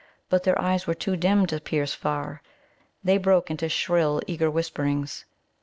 [0.29, 2.41] But their eyes were too dim to pierce far.
[3.03, 5.25] They broke into shrill, eager whisperings.